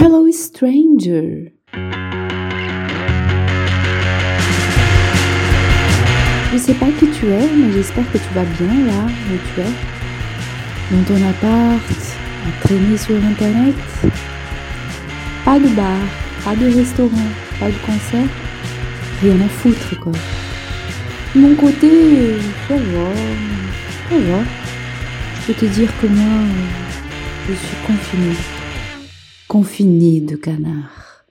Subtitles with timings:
[0.00, 1.52] Hello stranger.
[6.52, 9.60] Je sais pas qui tu es, mais j'espère que tu vas bien là où tu
[9.60, 9.72] es.
[10.92, 11.90] Dans ton appart,
[12.46, 13.74] à traîner sur internet.
[15.44, 15.98] Pas de bar,
[16.44, 18.28] pas de restaurant, pas de concert.
[19.20, 20.12] Rien à foutre quoi.
[21.34, 21.90] De mon côté,
[22.68, 23.10] ça va,
[24.10, 24.44] ça va.
[25.34, 26.44] Je peux te dire que moi,
[27.48, 28.57] je suis confinée
[29.48, 31.24] confiné de canards.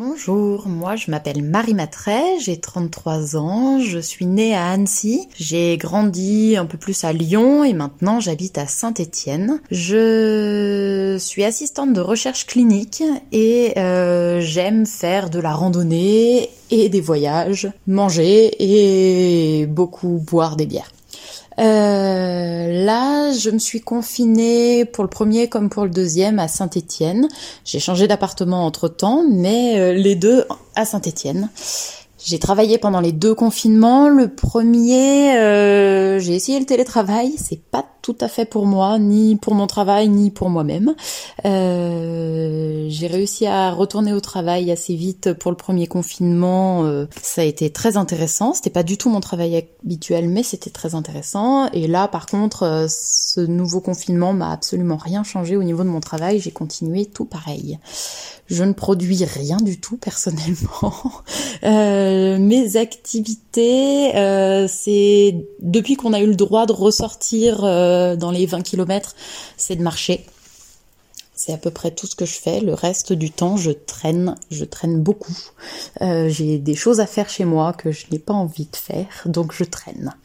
[0.00, 5.76] Bonjour, moi je m'appelle Marie Matray, j'ai 33 ans, je suis née à Annecy, j'ai
[5.76, 9.60] grandi un peu plus à Lyon et maintenant j'habite à Saint-Étienne.
[9.70, 17.00] Je suis assistante de recherche clinique et euh, j'aime faire de la randonnée et des
[17.00, 20.90] voyages, manger et beaucoup boire des bières.
[21.58, 27.28] Euh, là, je me suis confinée pour le premier comme pour le deuxième à Saint-Étienne.
[27.64, 30.44] J'ai changé d'appartement entre temps, mais euh, les deux
[30.76, 31.50] à Saint-Étienne.
[32.24, 34.08] J'ai travaillé pendant les deux confinements.
[34.08, 37.34] Le premier, euh, j'ai essayé le télétravail.
[37.38, 40.94] C'est pas tout à fait pour moi, ni pour mon travail, ni pour moi-même.
[41.44, 46.86] Euh, j'ai réussi à retourner au travail assez vite pour le premier confinement.
[46.86, 48.54] Euh, ça a été très intéressant.
[48.54, 51.70] C'était pas du tout mon travail habituel, mais c'était très intéressant.
[51.72, 55.90] Et là, par contre, euh, ce nouveau confinement m'a absolument rien changé au niveau de
[55.90, 56.40] mon travail.
[56.40, 57.78] J'ai continué tout pareil.
[58.46, 60.94] Je ne produis rien du tout personnellement.
[61.64, 64.12] Euh, mes activités,
[64.68, 67.64] c'est depuis qu'on a eu le droit de ressortir
[68.16, 69.14] dans les 20 km,
[69.56, 70.26] c'est de marcher.
[71.38, 72.60] C'est à peu près tout ce que je fais.
[72.60, 75.38] Le reste du temps, je traîne, je traîne beaucoup.
[76.02, 79.06] Euh, j'ai des choses à faire chez moi que je n'ai pas envie de faire,
[79.24, 80.16] donc je traîne.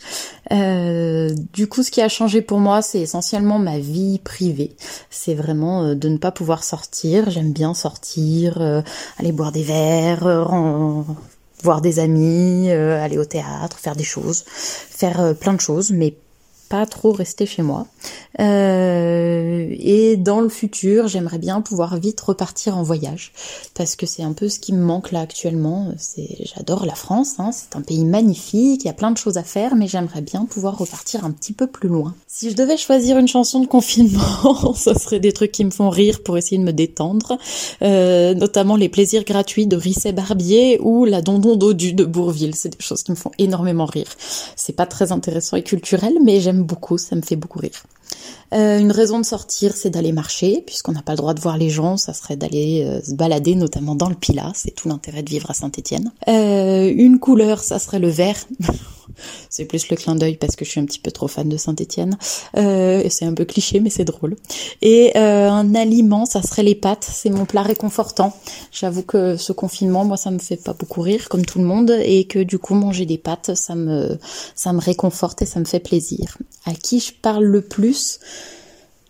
[0.52, 4.76] Euh, du coup, ce qui a changé pour moi, c'est essentiellement ma vie privée.
[5.12, 7.30] C'est vraiment euh, de ne pas pouvoir sortir.
[7.30, 8.84] J'aime bien sortir,
[9.20, 10.48] aller boire des verres,
[11.62, 16.16] voir des amis, aller au théâtre, faire des choses, faire plein de choses, mais
[16.74, 17.86] pas trop rester chez moi.
[18.40, 23.32] Euh, et dans le futur, j'aimerais bien pouvoir vite repartir en voyage
[23.76, 25.94] parce que c'est un peu ce qui me manque là actuellement.
[26.00, 29.38] C'est, j'adore la France, hein, c'est un pays magnifique, il y a plein de choses
[29.38, 32.16] à faire, mais j'aimerais bien pouvoir repartir un petit peu plus loin.
[32.26, 35.92] Si je devais choisir une chanson de confinement, ça serait des trucs qui me font
[35.92, 37.38] rire pour essayer de me détendre,
[37.84, 42.56] euh, notamment les plaisirs gratuits de Risset Barbier ou la Dondon Dodu de Bourville.
[42.56, 44.10] C'est des choses qui me font énormément rire.
[44.56, 47.84] C'est pas très intéressant et culturel, mais j'aime beaucoup, ça me fait beaucoup rire.
[48.54, 51.58] Euh, une raison de sortir, c'est d'aller marcher, puisqu'on n'a pas le droit de voir
[51.58, 55.24] les gens, ça serait d'aller euh, se balader, notamment dans le Pilat, c'est tout l'intérêt
[55.24, 56.12] de vivre à Saint-Étienne.
[56.28, 58.38] Euh, une couleur, ça serait le vert.
[59.50, 61.58] c'est plus le clin d'œil parce que je suis un petit peu trop fan de
[61.58, 62.18] Saint-Étienne.
[62.58, 64.36] Euh, c'est un peu cliché, mais c'est drôle.
[64.82, 67.08] Et un aliment, ça serait les pâtes.
[67.10, 68.34] C'est mon plat réconfortant.
[68.72, 71.96] J'avoue que ce confinement, moi, ça me fait pas beaucoup rire, comme tout le monde,
[72.04, 74.18] et que du coup, manger des pâtes, ça me,
[74.56, 76.38] ça me réconforte et ça me fait plaisir.
[76.66, 78.20] À qui je parle le plus?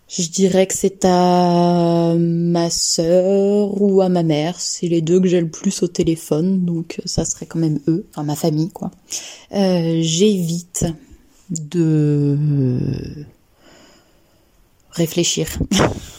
[0.08, 4.60] Je dirais que c'est à ma sœur ou à ma mère.
[4.60, 8.06] C'est les deux que j'ai le plus au téléphone, donc ça serait quand même eux,
[8.12, 8.92] enfin ma famille quoi.
[9.54, 10.86] Euh, J'évite
[11.50, 12.38] de
[14.92, 15.48] réfléchir,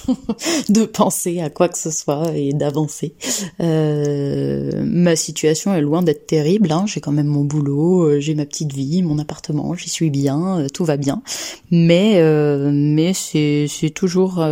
[0.68, 3.14] de penser à quoi que ce soit et d'avancer.
[3.60, 6.72] Euh, ma situation est loin d'être terrible.
[6.72, 6.84] Hein.
[6.86, 10.60] J'ai quand même mon boulot, euh, j'ai ma petite vie, mon appartement, j'y suis bien,
[10.60, 11.22] euh, tout va bien.
[11.70, 14.44] Mais euh, mais c'est toujours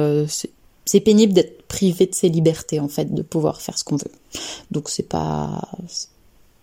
[0.84, 4.12] c'est pénible d'être privé de ses libertés en fait, de pouvoir faire ce qu'on veut.
[4.70, 5.68] Donc c'est pas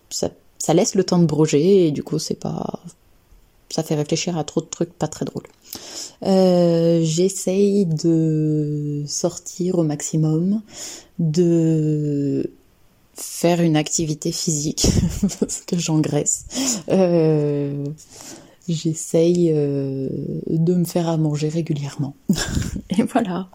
[0.08, 2.80] ça laisse le temps de broger et du coup c'est pas
[3.70, 5.46] ça fait réfléchir à trop de trucs pas très drôles.
[6.22, 10.62] J'essaye de sortir au maximum,
[11.18, 12.50] de
[13.14, 14.86] faire une activité physique
[15.40, 16.46] parce que j'engraisse.
[16.90, 17.84] Euh,
[18.72, 20.08] J'essaye euh,
[20.48, 22.14] de me faire à manger régulièrement.
[22.90, 23.48] Et voilà.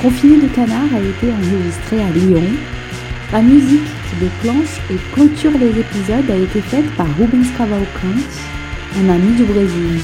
[0.00, 2.42] Confiné de canard a été enregistré à Lyon.
[3.30, 8.34] La musique qui déclenche et clôture les épisodes a été faite par Rubens Cavalcante,
[8.96, 10.00] un ami du Brésil.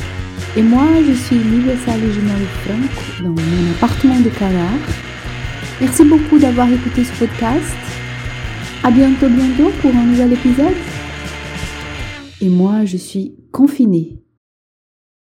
[0.57, 4.81] Et moi, je suis Livia Salégimari Franco dans mon appartement de canard.
[5.81, 7.77] Merci beaucoup d'avoir écouté ce podcast.
[8.83, 10.75] À bientôt, bientôt pour un nouvel épisode.
[12.41, 14.19] Et moi, je suis confinée